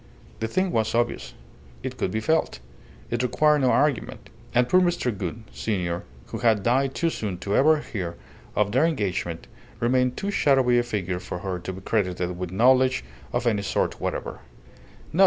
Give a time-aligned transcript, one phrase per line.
[0.39, 1.35] The thing was obvious.
[1.83, 2.57] It could be felt.
[3.11, 4.31] It required no argument.
[4.51, 5.15] And poor Mr.
[5.15, 8.15] Gould, senior, who had died too soon to ever hear
[8.55, 9.45] of their engagement,
[9.79, 14.01] remained too shadowy a figure for her to be credited with knowledge of any sort
[14.01, 14.39] whatever.